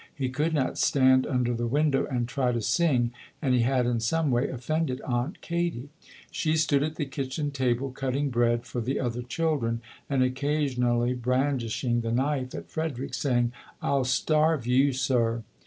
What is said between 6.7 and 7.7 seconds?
at the kitchen